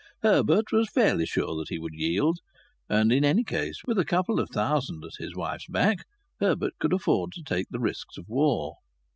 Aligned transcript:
Herbert 0.23 0.71
was 0.71 0.89
fairly 0.89 1.27
sure 1.27 1.55
that 1.57 1.69
he 1.69 1.77
would 1.77 1.93
yield, 1.93 2.39
and 2.89 3.11
in 3.11 3.23
any 3.23 3.43
case, 3.43 3.83
with 3.85 3.99
a 3.99 4.03
couple 4.03 4.39
of 4.39 4.49
thousand 4.49 5.03
at 5.03 5.17
his 5.23 5.35
wife's 5.35 5.67
back, 5.67 6.05
Herbert 6.39 6.73
could 6.79 6.91
afford 6.93 7.33
to 7.33 7.43
take 7.43 7.67
the 7.69 7.79
risks 7.79 8.17
of 8.17 8.25
war. 8.27 8.77